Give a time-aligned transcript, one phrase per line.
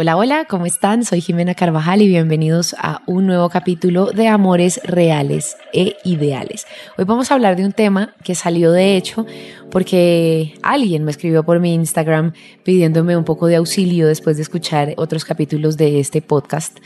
[0.00, 1.04] Hola, hola, ¿cómo están?
[1.04, 6.68] Soy Jimena Carvajal y bienvenidos a un nuevo capítulo de Amores Reales e Ideales.
[6.96, 9.26] Hoy vamos a hablar de un tema que salió de hecho
[9.70, 12.32] porque alguien me escribió por mi Instagram
[12.64, 16.78] pidiéndome un poco de auxilio después de escuchar otros capítulos de este podcast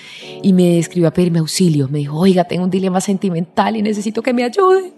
[0.42, 1.88] y me escribió a pedirme auxilio.
[1.88, 4.92] Me dijo, oiga, tengo un dilema sentimental y necesito que me ayude.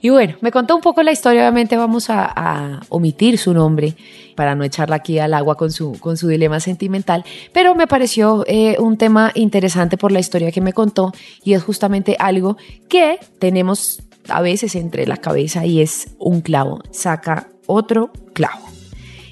[0.00, 3.94] Y bueno, me contó un poco la historia, obviamente vamos a, omitir su nombre
[4.34, 8.44] para no echarla aquí al agua con su, con su dilema sentimental, pero me pareció
[8.46, 11.12] eh, un tema interesante por la historia que me contó
[11.44, 12.56] y es justamente algo
[12.88, 18.68] que tenemos a veces entre la cabeza y es un clavo, saca otro clavo.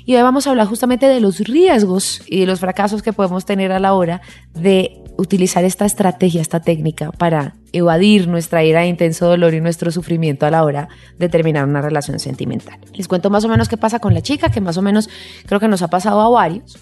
[0.04, 3.44] Y hoy vamos a hablar justamente de los riesgos y de los fracasos que podemos
[3.44, 4.20] tener a la hora
[4.54, 10.46] de utilizar esta estrategia, esta técnica para evadir nuestra ira intenso dolor y nuestro sufrimiento
[10.46, 12.78] a la hora de terminar una relación sentimental.
[12.94, 15.08] Les cuento más o menos qué pasa con la chica, que más o menos
[15.46, 16.78] creo que nos ha pasado a varios.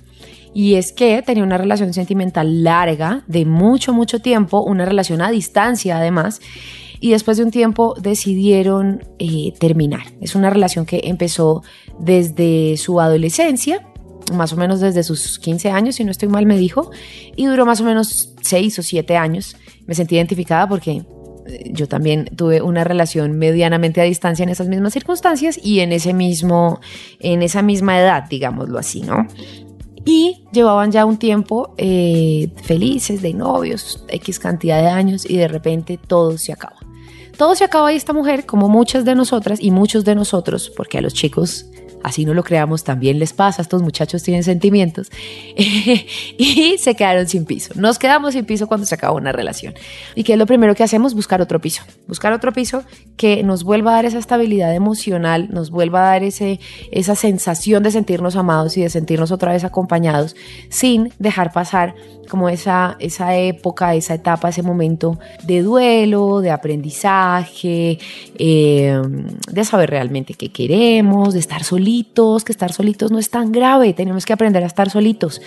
[0.53, 5.31] Y es que tenía una relación sentimental larga, de mucho, mucho tiempo, una relación a
[5.31, 6.41] distancia además,
[7.05, 10.07] y después de un tiempo decidieron eh, terminar.
[10.23, 11.63] Es una relación que empezó
[11.99, 13.87] desde su adolescencia,
[14.33, 16.91] más o menos desde sus 15 años, si no estoy mal, me dijo,
[17.37, 19.55] y duró más o menos 6 o 7 años.
[19.87, 21.03] Me sentí identificada porque
[21.47, 25.93] eh, yo también tuve una relación medianamente a distancia en esas mismas circunstancias y en
[25.93, 26.81] ese mismo,
[27.21, 29.27] en esa misma edad, digámoslo así, ¿no?
[30.07, 35.49] Y llevaban ya un tiempo eh, felices, de novios, X cantidad de años, y de
[35.49, 36.84] repente todo se acaba.
[37.37, 40.99] Todo se acaba y esta mujer, como muchas de nosotras y muchos de nosotros, porque
[40.99, 41.67] a los chicos
[42.05, 45.11] así no lo creamos, también les pasa, estos muchachos tienen sentimientos,
[45.57, 47.73] y se quedaron sin piso.
[47.77, 49.75] Nos quedamos sin piso cuando se acaba una relación.
[50.15, 51.15] ¿Y qué es lo primero que hacemos?
[51.15, 51.83] Buscar otro piso.
[52.07, 52.85] Buscar otro piso
[53.17, 56.61] que nos vuelva a dar esa estabilidad emocional, nos vuelva a dar ese,
[56.93, 60.37] esa sensación de sentirnos amados y de sentirnos otra vez acompañados,
[60.69, 61.95] sin dejar pasar
[62.29, 67.99] como esa, esa época, esa etapa, ese momento de duelo, de aprendizaje,
[68.39, 69.01] eh,
[69.51, 71.94] de saber realmente qué queremos, de estar solitos
[72.45, 75.41] que estar solitos no es tan grave, tenemos que aprender a estar solitos.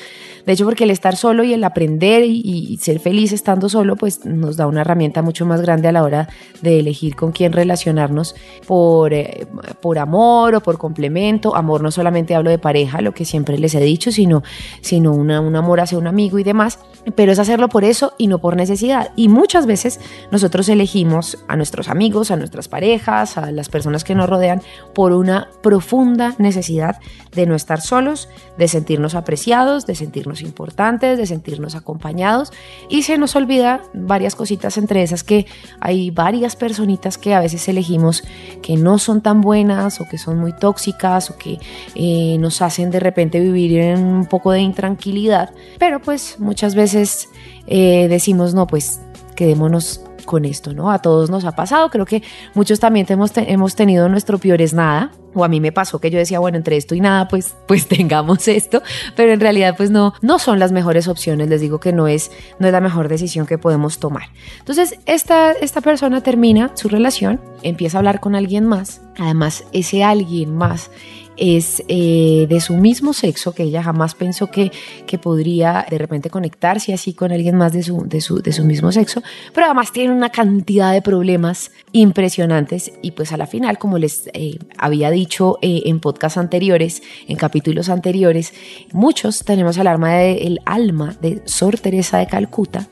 [0.47, 4.25] De hecho, porque el estar solo y el aprender y, ser feliz estando solo, pues
[4.25, 6.29] nos da una herramienta mucho más grande a la hora
[6.61, 8.33] de elegir con quién relacionarnos
[8.65, 9.45] por, eh,
[9.81, 11.53] por amor o por complemento.
[11.53, 14.41] Amor no solamente hablo de pareja, lo que siempre les he dicho, sino,
[14.79, 16.79] sino un amor hacia un amigo y demás,
[17.13, 19.11] pero es hacerlo por eso y no por necesidad.
[19.17, 19.99] Y muchas veces
[20.31, 24.61] nosotros elegimos a nuestros amigos, a nuestras parejas, a las personas que nos rodean
[24.93, 27.01] por una profunda necesidad
[27.33, 32.51] de no estar solos, de sentirnos apreciados, de sentirnos importantes, de sentirnos acompañados
[32.89, 35.45] y se nos olvida varias cositas entre esas que
[35.79, 38.23] hay varias personitas que a veces elegimos
[38.61, 41.59] que no son tan buenas o que son muy tóxicas o que
[41.95, 47.29] eh, nos hacen de repente vivir en un poco de intranquilidad, pero pues muchas veces
[47.67, 49.01] eh, decimos no, pues
[49.35, 50.91] quedémonos con esto, ¿no?
[50.91, 52.21] A todos nos ha pasado, creo que
[52.53, 56.11] muchos también hemos, hemos tenido nuestro peor es nada, o a mí me pasó que
[56.11, 58.83] yo decía, bueno, entre esto y nada, pues, pues tengamos esto,
[59.15, 62.29] pero en realidad pues no, no son las mejores opciones, les digo que no es,
[62.59, 64.29] no es la mejor decisión que podemos tomar.
[64.59, 70.03] Entonces, esta, esta persona termina su relación, empieza a hablar con alguien más, además ese
[70.03, 70.91] alguien más
[71.37, 74.71] es eh, de su mismo sexo, que ella jamás pensó que,
[75.05, 78.65] que podría de repente conectarse así con alguien más de su, de, su, de su
[78.65, 79.21] mismo sexo,
[79.53, 84.29] pero además tiene una cantidad de problemas impresionantes y pues a la final, como les
[84.33, 88.53] eh, había dicho eh, en podcasts anteriores, en capítulos anteriores,
[88.91, 92.87] muchos tenemos el alma del alma de Sor Teresa de Calcuta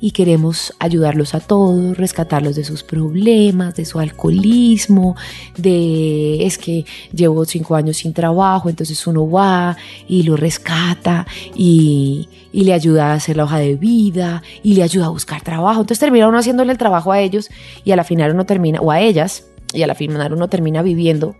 [0.00, 5.16] y queremos ayudarlos a todos, rescatarlos de sus problemas, de su alcoholismo,
[5.56, 9.76] de es que llevo cinco años sin trabajo, entonces uno va
[10.08, 14.82] y lo rescata y, y le ayuda a hacer la hoja de vida y le
[14.82, 15.80] ayuda a buscar trabajo.
[15.80, 17.50] Entonces termina uno haciéndole el trabajo a ellos
[17.84, 20.82] y a la final uno termina, o a ellas, y a la final uno termina
[20.82, 21.36] viviendo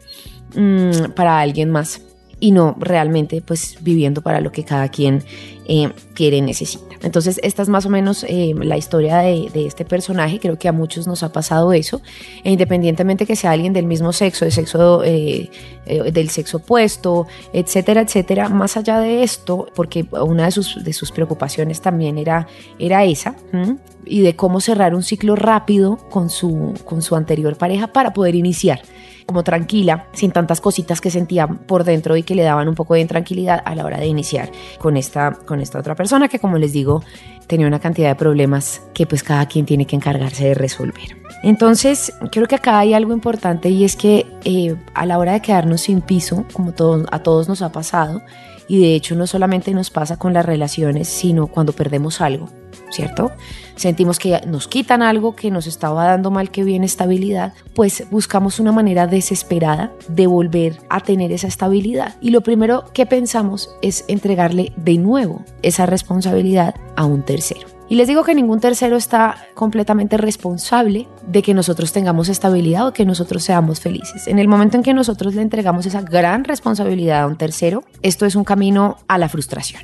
[0.54, 2.02] mmm, para alguien más
[2.40, 5.22] y no realmente pues viviendo para lo que cada quien
[5.66, 6.96] eh, quiere y necesita.
[7.02, 10.72] Entonces esta es más o menos eh, la historia de, este personaje, creo que a
[10.72, 12.02] muchos nos ha pasado eso,
[12.42, 15.50] e independientemente que sea alguien del mismo sexo, de sexo eh,
[15.86, 21.12] del sexo opuesto, etcétera, etcétera, más allá de esto, porque una de sus, de sus
[21.12, 22.46] preocupaciones también era,
[22.78, 23.34] era esa.
[24.04, 28.34] Y de cómo cerrar un ciclo rápido con su, con su anterior pareja para poder
[28.34, 28.82] iniciar
[29.30, 32.94] como tranquila, sin tantas cositas que sentía por dentro y que le daban un poco
[32.94, 34.50] de intranquilidad a la hora de iniciar
[34.80, 37.04] con esta, con esta otra persona que como les digo
[37.46, 41.16] tenía una cantidad de problemas que pues cada quien tiene que encargarse de resolver.
[41.44, 45.42] Entonces creo que acá hay algo importante y es que eh, a la hora de
[45.42, 46.74] quedarnos sin piso, como
[47.10, 48.22] a todos nos ha pasado,
[48.66, 52.48] y de hecho no solamente nos pasa con las relaciones, sino cuando perdemos algo,
[52.90, 53.32] ¿cierto?
[53.76, 58.60] Sentimos que nos quitan algo que nos estaba dando mal que bien estabilidad, pues buscamos
[58.60, 62.16] una manera desesperada de volver a tener esa estabilidad.
[62.20, 67.68] Y lo primero que pensamos es entregarle de nuevo esa responsabilidad a un tercero.
[67.90, 72.92] Y les digo que ningún tercero está completamente responsable de que nosotros tengamos estabilidad o
[72.92, 74.28] que nosotros seamos felices.
[74.28, 78.26] En el momento en que nosotros le entregamos esa gran responsabilidad a un tercero, esto
[78.26, 79.82] es un camino a la frustración.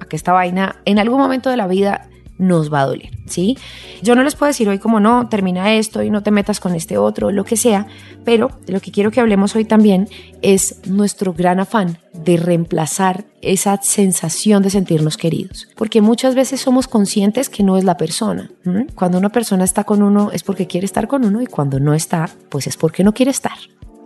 [0.00, 3.56] A que esta vaina en algún momento de la vida nos va a doler, ¿sí?
[4.02, 6.74] Yo no les puedo decir hoy como no, termina esto y no te metas con
[6.74, 7.86] este otro, lo que sea,
[8.24, 10.08] pero lo que quiero que hablemos hoy también
[10.42, 16.88] es nuestro gran afán de reemplazar esa sensación de sentirnos queridos, porque muchas veces somos
[16.88, 18.50] conscientes que no es la persona.
[18.94, 21.94] Cuando una persona está con uno es porque quiere estar con uno y cuando no
[21.94, 23.56] está, pues es porque no quiere estar.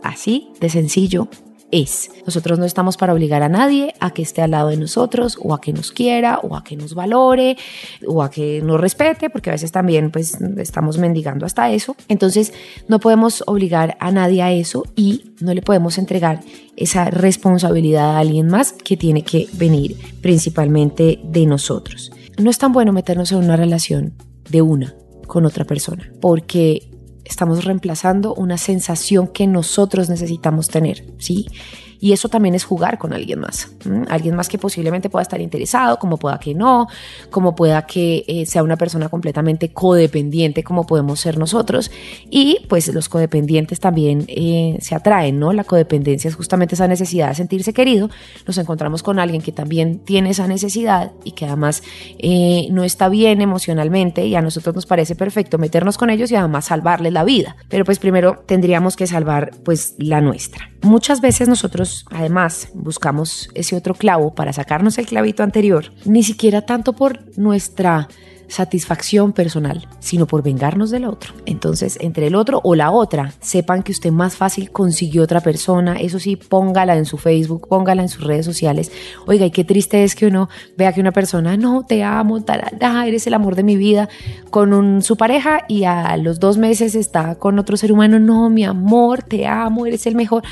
[0.03, 1.29] Así de sencillo
[1.70, 2.11] es.
[2.26, 5.55] Nosotros no estamos para obligar a nadie a que esté al lado de nosotros o
[5.55, 7.56] a que nos quiera o a que nos valore
[8.06, 11.96] o a que nos respete, porque a veces también pues estamos mendigando hasta eso.
[12.08, 12.52] Entonces
[12.88, 16.40] no podemos obligar a nadie a eso y no le podemos entregar
[16.76, 22.12] esa responsabilidad a alguien más que tiene que venir principalmente de nosotros.
[22.38, 24.14] No es tan bueno meternos en una relación
[24.49, 24.94] de una
[25.26, 26.90] con otra persona, porque
[27.31, 31.47] estamos reemplazando una sensación que nosotros necesitamos tener, ¿sí?
[32.00, 33.70] Y eso también es jugar con alguien más.
[34.08, 36.88] Alguien más que posiblemente pueda estar interesado, como pueda que no,
[37.31, 41.91] como pueda que eh, sea una persona completamente codependiente, como podemos ser nosotros.
[42.31, 45.52] Y pues los codependientes también eh, se atraen, ¿no?
[45.52, 48.08] La codependencia es justamente esa necesidad de sentirse querido.
[48.46, 51.82] Nos encontramos con alguien que también tiene esa necesidad y que además
[52.19, 56.37] eh, no está bien emocionalmente y a nosotros nos parece perfecto meternos con ellos y
[56.37, 57.56] además salvarles la vida.
[57.69, 60.70] Pero pues primero tendríamos que salvar pues la nuestra.
[60.82, 61.49] Muchas veces
[62.11, 68.09] además buscamos ese otro clavo para sacarnos el clavito anterior, ni siquiera tanto por nuestra
[68.51, 71.33] satisfacción personal, sino por vengarnos del otro.
[71.47, 75.97] Entonces, entre el otro o la otra, sepan que usted más fácil consiguió otra persona,
[75.97, 78.91] eso sí, póngala en su Facebook, póngala en sus redes sociales.
[79.27, 83.07] Oiga, y qué triste es que uno vea que una persona, no, te amo, tarada,
[83.07, 84.09] eres el amor de mi vida,
[84.51, 88.65] con su pareja y a los dos meses está con otro ser humano, no, mi
[88.65, 90.43] amor, te amo, eres el mejor.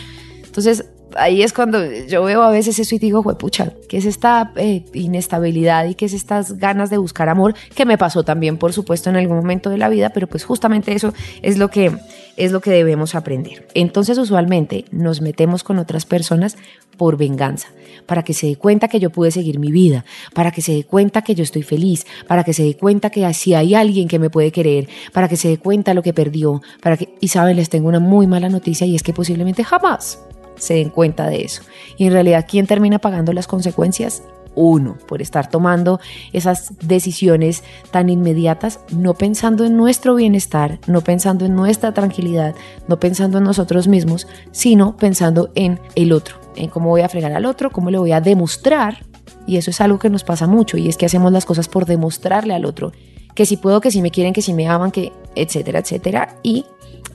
[0.45, 1.79] Entonces, ahí es cuando
[2.09, 6.07] yo veo a veces eso y digo, pucha, ¿qué es esta eh, inestabilidad y qué
[6.07, 7.55] es estas ganas de buscar amor?
[7.75, 10.95] Que me pasó también, por supuesto, en algún momento de la vida, pero pues justamente
[10.95, 11.13] eso
[11.43, 11.97] es lo que,
[12.37, 13.67] es lo que debemos aprender.
[13.75, 16.57] Entonces, usualmente nos metemos con otras personas
[16.97, 17.69] por venganza,
[18.07, 20.05] para que se dé cuenta que yo pude seguir mi vida,
[20.35, 23.25] para que se dé cuenta que yo estoy feliz, para que se dé cuenta que
[23.25, 26.61] así hay alguien que me puede querer, para que se dé cuenta lo que perdió,
[26.83, 30.19] para que, y saben, les tengo una muy mala noticia y es que posiblemente jamás
[30.59, 31.63] se den cuenta de eso.
[31.97, 34.23] Y en realidad, ¿quién termina pagando las consecuencias?
[34.55, 36.01] Uno, por estar tomando
[36.33, 37.63] esas decisiones
[37.93, 42.55] tan inmediatas, no pensando en nuestro bienestar, no pensando en nuestra tranquilidad,
[42.89, 47.33] no pensando en nosotros mismos, sino pensando en el otro, en cómo voy a fregar
[47.33, 49.05] al otro, cómo le voy a demostrar.
[49.47, 51.87] Y eso es algo que nos pasa mucho, y es que hacemos las cosas por
[51.87, 52.93] demostrarle al otro
[53.39, 56.35] que si puedo, que si me quieren, que si me aman, que etcétera, etcétera.
[56.43, 56.67] Y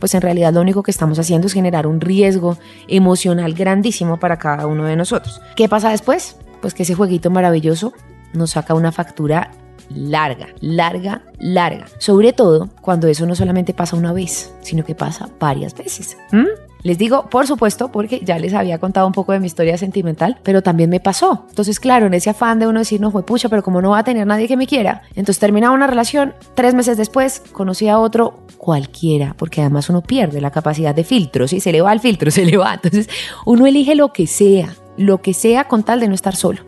[0.04, 2.58] pues en realidad lo único que estamos haciendo es generar un riesgo
[2.90, 5.42] emocional grandísimo para cada uno de nosotros.
[5.56, 6.36] ¿Qué pasa después?
[6.62, 7.94] Pues que ese jueguito maravilloso
[8.34, 9.52] nos saca una factura
[9.90, 11.86] larga, larga, larga.
[12.00, 16.18] Sobre todo cuando eso no solamente pasa una vez, sino que pasa varias veces.
[16.34, 16.48] ¿Mm?
[16.84, 20.38] Les digo, por supuesto, porque ya les había contado un poco de mi historia sentimental,
[20.44, 21.46] pero también me pasó.
[21.48, 24.00] Entonces, claro, en ese afán de uno decir, no fue pucha, pero como no va
[24.00, 28.00] a tener nadie que me quiera, entonces terminaba una relación, tres meses después conocí a
[28.00, 32.02] otro cualquiera, porque además uno pierde la capacidad de filtro, si se le va el
[32.02, 32.74] filtro, se le va.
[32.74, 33.08] Entonces,
[33.46, 36.64] uno elige lo que sea, lo que sea con tal de no estar solo.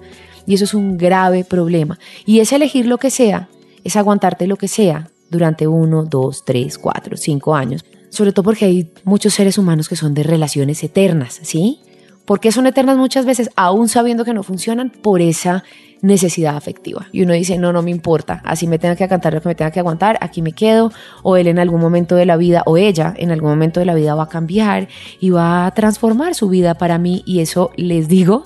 [0.46, 2.00] Y eso es un grave problema.
[2.26, 3.50] Y es elegir lo que sea,
[3.84, 7.84] es aguantarte lo que sea durante uno, dos, tres, cuatro, cinco años
[8.16, 11.80] sobre todo porque hay muchos seres humanos que son de relaciones eternas, ¿sí?
[12.26, 14.90] ¿Por qué son eternas muchas veces, aún sabiendo que no funcionan?
[14.90, 15.64] Por esa
[16.02, 17.08] necesidad afectiva.
[17.12, 19.56] Y uno dice, no, no me importa, así me tenga que aguantar lo que me
[19.56, 20.92] tenga que aguantar, aquí me quedo,
[21.24, 23.96] o él en algún momento de la vida, o ella en algún momento de la
[23.96, 24.88] vida va a cambiar
[25.20, 28.46] y va a transformar su vida para mí, y eso les digo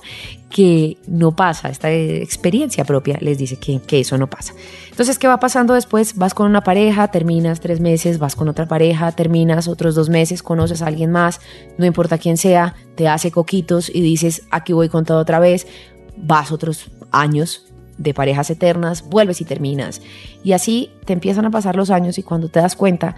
[0.50, 4.52] que no pasa, esta experiencia propia les dice que, que, eso no pasa.
[4.90, 6.16] Entonces, ¿qué va pasando después?
[6.16, 10.42] Vas con una pareja, terminas tres meses, vas con otra pareja, terminas otros dos meses,
[10.42, 11.40] conoces a alguien más,
[11.78, 15.68] no importa quién sea, te hace coquitos y dices, aquí voy con todo otra vez,
[16.16, 17.66] vas otros años
[17.98, 20.00] de parejas eternas, vuelves y terminas.
[20.42, 23.14] Y así te empiezan a pasar los años y cuando te das cuenta,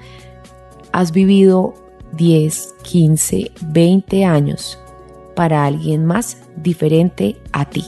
[0.93, 1.75] has vivido
[2.13, 4.79] 10, 15, 20 años
[5.35, 7.85] para alguien más diferente a ti.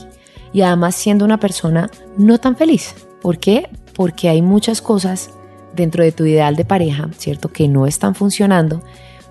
[0.53, 2.95] Y además siendo una persona no tan feliz.
[3.21, 3.69] ¿Por qué?
[3.93, 5.31] Porque hay muchas cosas
[5.75, 7.51] dentro de tu ideal de pareja, ¿cierto?
[7.51, 8.81] Que no están funcionando,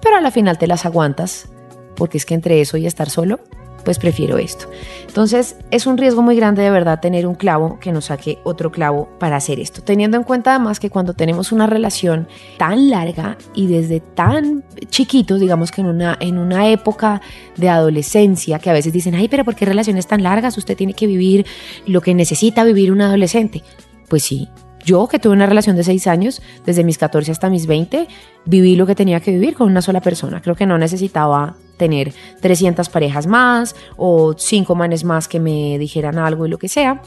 [0.02, 1.48] pero a la final te las aguantas,
[1.96, 3.40] porque es que entre eso y estar solo
[3.84, 4.66] pues prefiero esto.
[5.06, 8.72] Entonces es un riesgo muy grande de verdad tener un clavo que nos saque otro
[8.72, 13.36] clavo para hacer esto, teniendo en cuenta además que cuando tenemos una relación tan larga
[13.54, 17.20] y desde tan chiquitos, digamos que en una, en una época
[17.56, 20.58] de adolescencia, que a veces dicen, ay, pero ¿por qué relaciones tan largas?
[20.58, 21.46] Usted tiene que vivir
[21.86, 23.62] lo que necesita vivir un adolescente.
[24.08, 24.48] Pues sí,
[24.84, 28.06] yo que tuve una relación de seis años, desde mis 14 hasta mis 20,
[28.44, 30.42] viví lo que tenía que vivir con una sola persona.
[30.42, 36.18] Creo que no necesitaba tener 300 parejas más o cinco manes más que me dijeran
[36.18, 37.02] algo y lo que sea.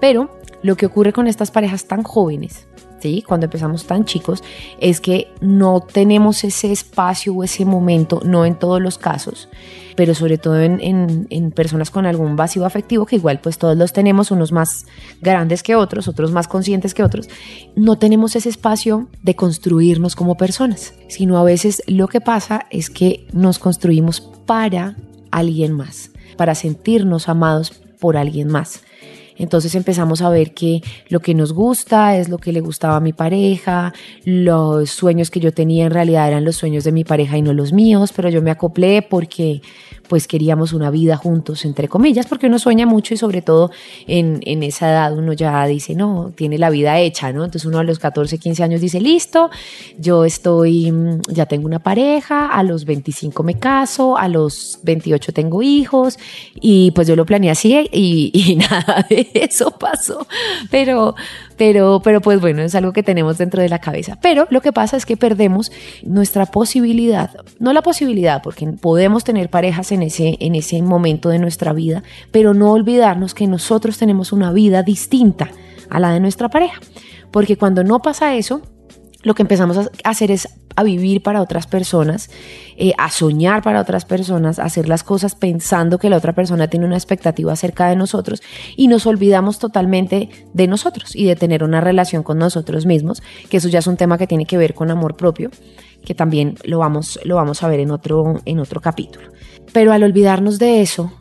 [0.00, 0.30] Pero
[0.62, 2.66] lo que ocurre con estas parejas tan jóvenes,
[3.00, 3.22] ¿sí?
[3.26, 4.42] cuando empezamos tan chicos,
[4.80, 9.48] es que no tenemos ese espacio o ese momento, no en todos los casos,
[9.96, 13.92] pero sobre todo en, en, personas con algún vacío afectivo, que igual pues todos los
[13.92, 14.86] tenemos, unos más
[15.20, 17.28] grandes que otros, otros más conscientes que otros,
[17.76, 22.90] no tenemos ese espacio de construirnos como personas, sino a veces lo que pasa es
[22.90, 24.96] que nos construimos para
[25.30, 28.82] alguien más, para sentirnos amados por alguien más.
[29.40, 33.00] Entonces empezamos a ver que lo que nos gusta es lo que le gustaba a
[33.00, 33.94] mi pareja,
[34.24, 37.54] los sueños que yo tenía en realidad eran los sueños de mi pareja y no
[37.54, 39.62] los míos, pero yo me acoplé porque
[40.10, 43.70] pues queríamos una vida juntos, entre comillas, porque uno sueña mucho y sobre todo
[44.08, 47.44] en, en, esa edad uno ya dice, no, tiene la vida hecha, ¿no?
[47.44, 49.50] Entonces uno a los 14, 15 años dice, listo,
[49.98, 55.32] yo estoy, mm, ya tengo una pareja, a los 25 me caso, a los 28
[55.32, 56.18] tengo hijos
[56.60, 60.26] y pues yo lo planeé así y, y nada de eso pasó,
[60.72, 61.14] pero,
[61.60, 64.16] pero, pero pues bueno, es algo que tenemos dentro de la cabeza.
[64.22, 65.70] Pero lo que pasa es que perdemos
[66.02, 71.38] nuestra posibilidad, no la posibilidad, porque podemos tener parejas en ese, en ese momento de
[71.38, 72.02] nuestra vida,
[72.32, 75.50] pero no olvidarnos que nosotros tenemos una vida distinta
[75.90, 76.80] a la de nuestra pareja.
[77.30, 78.62] Porque cuando no pasa eso,
[79.22, 82.30] lo que empezamos a hacer es a vivir para otras personas,
[82.76, 86.68] eh, a soñar para otras personas, a hacer las cosas pensando que la otra persona
[86.68, 88.42] tiene una expectativa acerca de nosotros
[88.76, 93.58] y nos olvidamos totalmente de nosotros y de tener una relación con nosotros mismos, que
[93.58, 95.50] eso ya es un tema que tiene que ver con amor propio,
[96.04, 99.30] que también lo vamos, lo vamos a ver en otro, en otro capítulo.
[99.72, 101.12] Pero al olvidarnos de eso,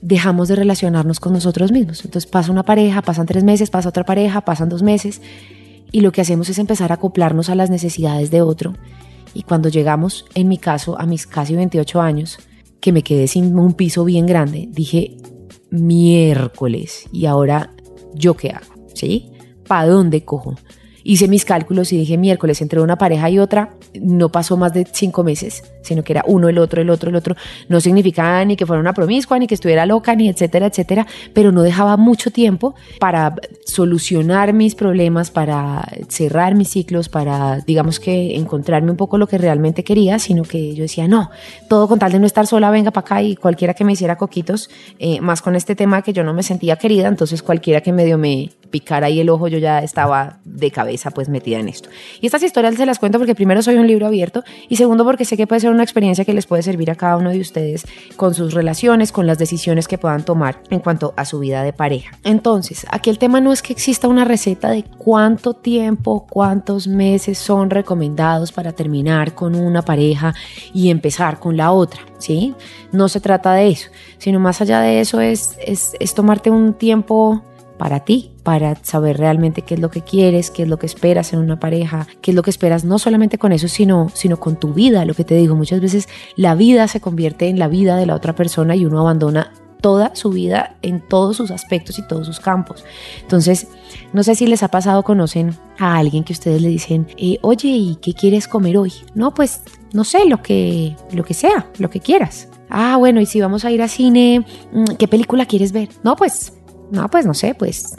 [0.00, 2.04] dejamos de relacionarnos con nosotros mismos.
[2.04, 5.20] Entonces pasa una pareja, pasan tres meses, pasa otra pareja, pasan dos meses
[5.96, 8.74] y lo que hacemos es empezar a acoplarnos a las necesidades de otro.
[9.32, 12.38] Y cuando llegamos, en mi caso, a mis casi 28 años,
[12.80, 15.16] que me quedé sin un piso bien grande, dije,
[15.70, 17.70] miércoles, ¿y ahora
[18.12, 18.74] yo qué hago?
[18.92, 19.30] ¿Sí?
[19.66, 20.56] ¿Para dónde cojo?
[21.08, 24.84] Hice mis cálculos y dije miércoles entre una pareja y otra, no pasó más de
[24.90, 27.36] cinco meses, sino que era uno, el otro, el otro, el otro.
[27.68, 31.52] No significaba ni que fuera una promiscua, ni que estuviera loca, ni etcétera, etcétera, pero
[31.52, 38.34] no dejaba mucho tiempo para solucionar mis problemas, para cerrar mis ciclos, para, digamos que,
[38.34, 41.30] encontrarme un poco lo que realmente quería, sino que yo decía, no,
[41.68, 44.16] todo con tal de no estar sola, venga para acá y cualquiera que me hiciera
[44.16, 47.92] coquitos, eh, más con este tema que yo no me sentía querida, entonces cualquiera que
[47.92, 51.88] medio me picara ahí el ojo, yo ya estaba de cabeza pues metida en esto.
[52.20, 55.24] Y estas historias se las cuento porque primero soy un libro abierto y segundo porque
[55.24, 57.86] sé que puede ser una experiencia que les puede servir a cada uno de ustedes
[58.16, 61.72] con sus relaciones, con las decisiones que puedan tomar en cuanto a su vida de
[61.72, 62.18] pareja.
[62.24, 67.38] Entonces, aquí el tema no es que exista una receta de cuánto tiempo, cuántos meses
[67.38, 70.34] son recomendados para terminar con una pareja
[70.72, 72.54] y empezar con la otra, ¿sí?
[72.92, 76.74] No se trata de eso, sino más allá de eso es, es, es tomarte un
[76.74, 77.42] tiempo
[77.78, 81.32] para ti, para saber realmente qué es lo que quieres, qué es lo que esperas
[81.32, 84.56] en una pareja, qué es lo que esperas no solamente con eso, sino, sino con
[84.56, 85.04] tu vida.
[85.04, 88.14] Lo que te digo, muchas veces la vida se convierte en la vida de la
[88.14, 92.40] otra persona y uno abandona toda su vida, en todos sus aspectos y todos sus
[92.40, 92.84] campos.
[93.20, 93.68] Entonces,
[94.12, 97.68] no sé si les ha pasado, conocen a alguien que ustedes le dicen, eh, oye,
[97.68, 98.92] ¿y qué quieres comer hoy?
[99.14, 102.48] No, pues no sé, lo que, lo que sea, lo que quieras.
[102.68, 105.88] Ah, bueno, y si vamos a ir a cine, mm, ¿qué película quieres ver?
[106.02, 106.52] No, pues,
[106.90, 107.94] no, pues no sé, pues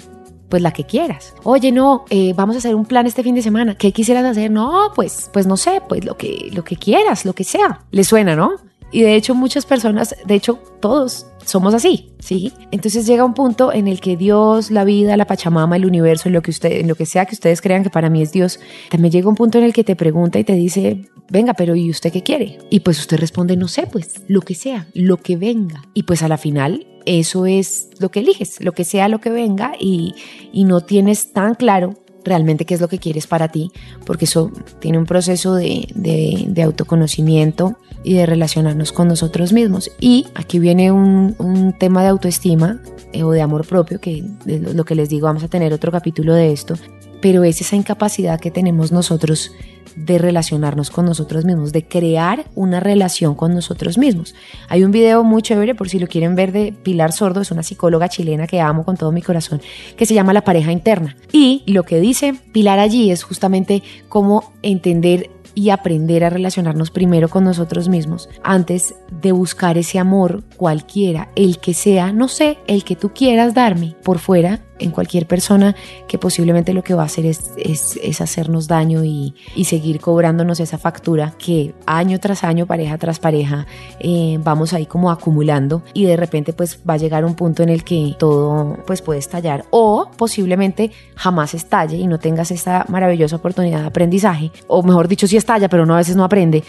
[0.50, 1.34] pues la que quieras.
[1.44, 3.76] Oye, no, eh, vamos a hacer un plan este fin de semana.
[3.76, 4.50] ¿Qué quisieras hacer?
[4.50, 7.82] No, pues, pues no sé, pues lo que, lo que quieras, lo que sea.
[7.92, 8.52] Le suena, ¿no?
[8.92, 12.54] Y de hecho muchas personas, de hecho todos somos así, ¿sí?
[12.72, 16.42] Entonces llega un punto en el que Dios, la vida, la Pachamama, el universo, lo
[16.42, 19.28] que usted, lo que sea que ustedes crean que para mí es Dios, también llega
[19.28, 22.24] un punto en el que te pregunta y te dice, venga, pero ¿y usted qué
[22.24, 22.60] quiere?
[22.70, 25.84] Y pues usted responde, no sé, pues lo que sea, lo que venga.
[25.94, 29.30] Y pues a la final eso es lo que eliges, lo que sea lo que
[29.30, 30.14] venga y,
[30.52, 31.96] y no tienes tan claro
[32.28, 33.72] realmente qué es lo que quieres para ti,
[34.06, 39.92] porque eso tiene un proceso de, de, autoconocimiento y de relacionarnos con nosotros mismos.
[40.00, 42.82] Y aquí viene un, un tema de autoestima
[43.14, 45.92] eh, o de amor propio, que es lo que les digo, vamos a tener otro
[45.92, 46.76] capítulo de esto,
[47.22, 49.52] pero es esa incapacidad que tenemos nosotros
[49.98, 54.36] de relacionarnos con nosotros mismos, de crear una relación con nosotros mismos.
[54.70, 57.64] Hay un video muy chévere, por si lo quieren ver, de Pilar Sordo, es una
[57.64, 59.60] psicóloga chilena que amo con todo mi corazón,
[59.96, 61.18] que se llama La pareja interna.
[61.32, 67.30] Y lo que dice Pilar allí es justamente cómo entender y aprender a relacionarnos primero
[67.30, 72.84] con nosotros mismos antes de buscar ese amor cualquiera, el que sea, no sé, el
[72.84, 75.76] que tú quieras darme por fuera en cualquier persona
[76.08, 80.00] que posiblemente lo que va a hacer es, es, es hacernos daño y, y, seguir
[80.00, 83.68] cobrándonos esa factura que año tras año, pareja tras pareja,
[84.00, 87.70] eh, vamos ahí como acumulando y de repente pues va a llegar un punto en
[87.70, 93.38] el que todo pues puede estallar o posiblemente jamás estalle y no tengas esta maravillosa
[93.38, 96.64] oportunidad de aprendizaje o mejor dicho sí estalla pero no a veces no aprende.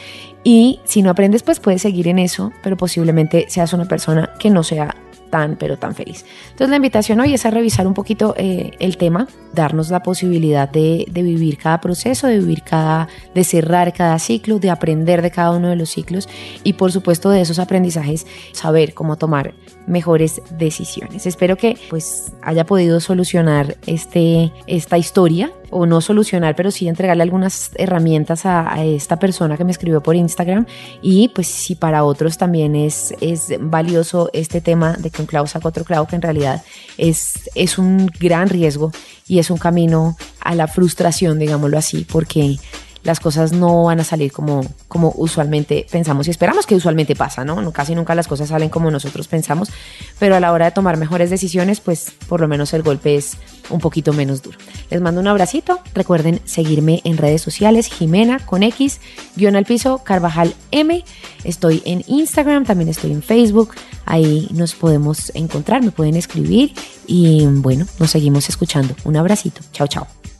[0.44, 4.50] Y si no aprendes pues puedes seguir en eso pero posiblemente seas una persona que
[4.50, 4.94] no sea
[5.30, 6.24] tan, pero tan feliz.
[6.44, 10.68] Entonces la invitación hoy es a revisar un poquito eh, el tema, darnos la posibilidad
[10.68, 15.30] de, de, vivir cada proceso, de vivir cada, de cerrar cada ciclo, de aprender de
[15.30, 16.28] cada uno de los ciclos
[16.64, 19.54] y por supuesto de esos aprendizajes saber cómo tomar
[19.88, 21.26] mejores decisiones.
[21.26, 27.22] Espero que pues haya podido solucionar este, esta historia o no solucionar, pero sí entregarle
[27.22, 30.66] algunas herramientas a, a, esta persona que me escribió por Instagram
[31.02, 35.46] y pues si para otros también es, es valioso este tema de que un clavo
[35.46, 36.62] saca otro clavo, que en realidad
[36.96, 38.92] es, es un gran riesgo
[39.26, 42.56] y es un camino a la frustración, digámoslo así, porque
[43.02, 47.44] las cosas no van a salir como, como usualmente pensamos y esperamos que usualmente pasa,
[47.44, 47.72] ¿no?
[47.72, 49.70] Casi nunca las cosas salen como nosotros pensamos,
[50.18, 53.36] pero a la hora de tomar mejores decisiones, pues por lo menos el golpe es
[53.70, 54.58] un poquito menos duro.
[54.90, 59.00] Les mando un abracito, recuerden seguirme en redes sociales, Jimena con X,
[59.36, 61.04] guion al piso, Carvajal M,
[61.44, 63.74] estoy en Instagram, también estoy en Facebook,
[64.06, 66.72] ahí nos podemos encontrar, me pueden escribir
[67.06, 68.94] y bueno, nos seguimos escuchando.
[69.04, 70.37] Un abracito, chao, chao.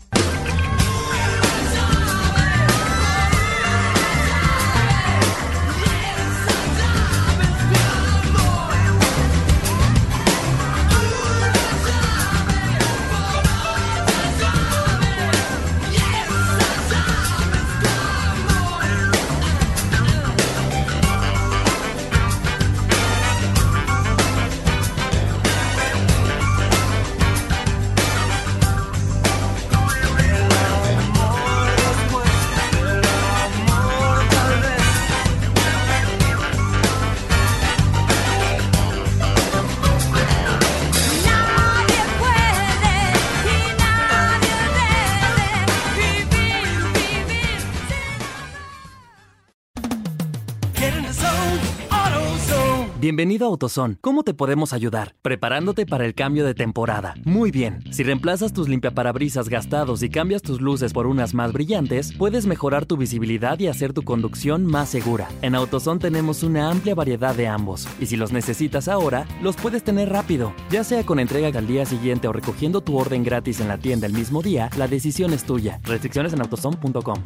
[53.01, 53.97] Bienvenido a AutoZone.
[54.01, 55.15] ¿Cómo te podemos ayudar?
[55.23, 57.15] Preparándote para el cambio de temporada.
[57.25, 57.79] Muy bien.
[57.93, 62.87] Si reemplazas tus limpiaparabrisas gastados y cambias tus luces por unas más brillantes, puedes mejorar
[62.87, 65.29] tu visibilidad y hacer tu conducción más segura.
[65.43, 67.87] En AutoZone tenemos una amplia variedad de ambos.
[68.01, 70.53] Y si los necesitas ahora, los puedes tener rápido.
[70.69, 74.09] Ya sea con entrega al día siguiente o recogiendo tu orden gratis en la tienda
[74.09, 75.79] el mismo día, la decisión es tuya.
[75.85, 77.23] Restricciones en AutoZone.com.